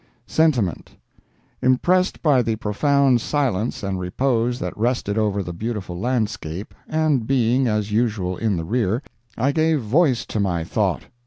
SENTIMENT 0.25 0.97
Impressed 1.61 2.23
by 2.23 2.41
the 2.41 2.55
profound 2.55 3.21
silence 3.21 3.83
and 3.83 3.99
repose 3.99 4.57
that 4.57 4.75
rested 4.75 5.15
over 5.15 5.43
the 5.43 5.53
beautiful 5.53 5.95
landscape, 5.99 6.73
and 6.89 7.27
being, 7.27 7.67
as 7.67 7.91
usual, 7.91 8.35
in 8.35 8.57
the 8.57 8.65
rear, 8.65 9.03
I 9.37 9.51
gave 9.51 9.79
voice 9.79 10.25
to 10.25 10.39
my 10.39 10.63
thought. 10.63 11.03